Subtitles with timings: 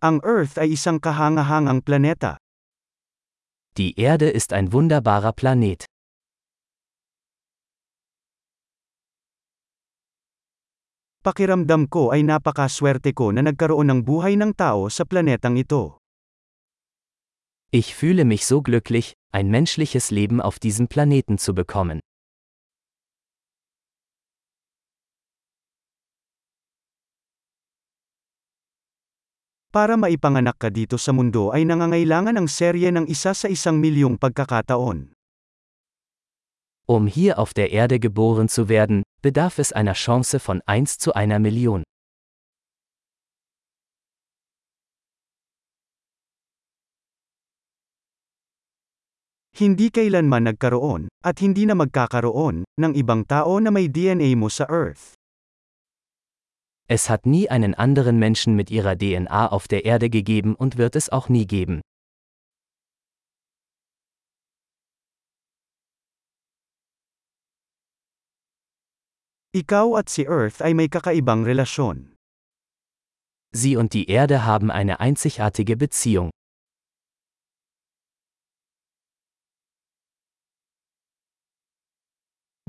[0.00, 2.40] Ang Earth ay isang kahangahangang planeta.
[3.76, 5.84] Die Erde ist ein wunderbarer Planet.
[11.20, 16.00] Pakiramdam ko ay napakaswerte ko na nagkaroon ng buhay ng tao sa planetang ito.
[17.68, 22.00] Ich fühle mich so glücklich, ein menschliches Leben auf diesem Planeten zu bekommen.
[29.70, 34.18] Para maipanganak ka dito sa mundo ay nangangailangan ng serye ng isa sa isang milyong
[34.18, 35.14] pagkakataon.
[36.90, 41.14] Um hier auf der Erde geboren zu werden, bedarf es einer Chance von 1 zu
[41.14, 41.86] einer Million.
[49.54, 54.66] Hindi kailanman nagkaroon, at hindi na magkakaroon, ng ibang tao na may DNA mo sa
[54.66, 55.19] Earth.
[56.92, 60.96] Es hat nie einen anderen Menschen mit ihrer DNA auf der Erde gegeben und wird
[60.96, 61.80] es auch nie geben.
[69.54, 72.16] Ikaw at si Earth ay may kakaibang relasyon.
[73.54, 76.30] Sie und die Erde haben eine einzigartige Beziehung.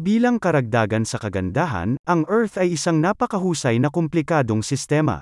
[0.01, 5.21] Bilang karagdagan sa kagandahan, ang Earth ay isang napakahusay na komplikadong sistema.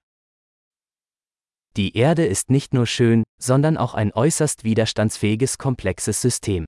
[1.75, 6.63] Die Erde ist nicht nur schön, sondern auch ein äußerst widerstandsfähiges komplexes System.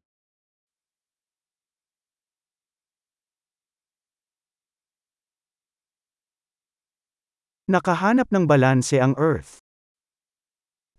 [7.71, 9.63] Nakahanap ng balanse ang Earth.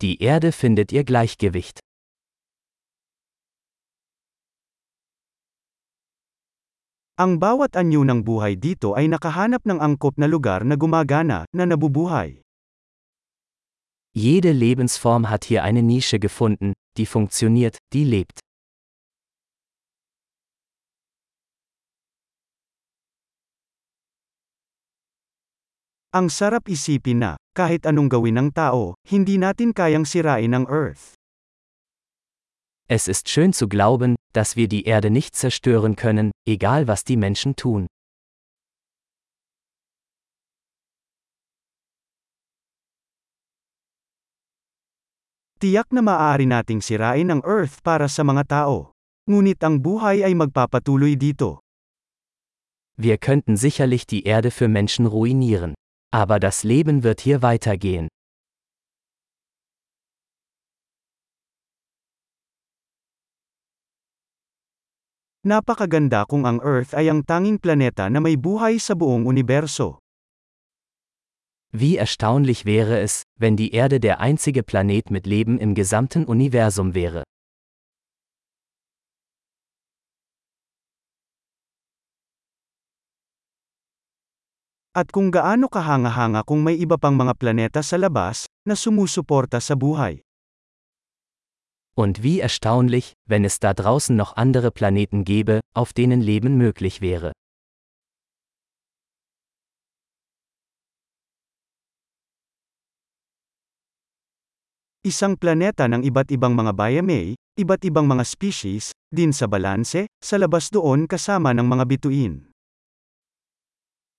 [0.01, 1.85] Die Erde findet ihr Gleichgewicht.
[7.21, 11.69] Ang bawat anyo ng buhay dito ay nakahanap ng angkop na lugar na gumagana, na
[11.69, 12.41] nabubuhay.
[14.17, 18.41] Jede Lebensform hat hier eine Nische gefunden, die funktioniert, die lebt.
[26.17, 31.13] Ang sarap isipin na, kahit anong gawin ng tao, hindi natin kayang sirain ang Earth.
[32.89, 37.17] Es ist schön zu glauben, dass wir die Erde nicht zerstören können, egal was die
[37.17, 37.87] Menschen tun.
[45.63, 48.99] Tiyak na maaari nating sirain ang Earth para sa mga tao.
[49.31, 51.63] Ngunit ang buhay ay magpapatuloy dito.
[52.99, 55.79] Wir könnten sicherlich die Erde für Menschen ruinieren.
[56.11, 58.09] Aber das Leben wird hier weitergehen.
[65.43, 69.99] Napakaganda kung ang Earth ay ang tanging planeta na may buhay sa buong universo.
[71.75, 76.95] Wie erstaunlich wäre es, wenn die Erde der einzige Planet mit Leben im gesamten Universum
[76.95, 77.27] wäre.
[84.95, 89.75] At kung gaano kahanga-hanga kung may iba pang mga planeta sa labas, na sumusuporta sa
[89.75, 90.23] buhay.
[91.95, 97.01] Und wie erstaunlich, wenn es da draußen noch andere Planeten gäbe, auf denen Leben möglich
[97.01, 97.33] wäre.
[105.05, 110.39] Isang planeta ng iba't ibang mga biome, iba't ibang mga species, din sa balanse, sa
[110.39, 112.35] labas doon kasama ng mga bituin.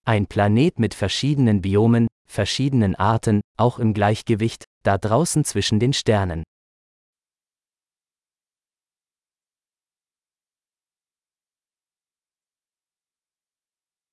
[0.03, 6.43] Ein Planet mit verschiedenen Biomen, verschiedenen Arten, auch im Gleichgewicht, da draußen zwischen den Sternen.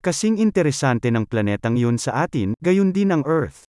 [0.00, 3.68] Kasing interesante ng planetang yun sa atin, gayon din ang Earth.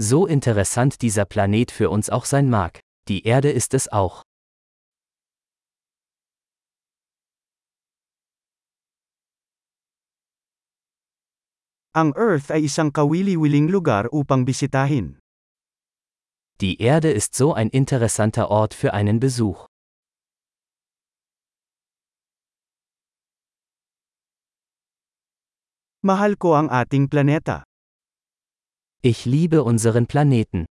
[0.00, 4.24] So interessant dieser Planet für uns auch sein mag, die Erde ist es auch.
[11.92, 15.20] Ang Earth ay isang kawili-wiling lugar upang bisitahin.
[16.64, 19.68] Die Erde ist so ein interessanter Ort für einen Besuch.
[26.06, 27.66] Mahal ko ang ating planeta.
[29.02, 30.70] Ich liebe unseren Planeten.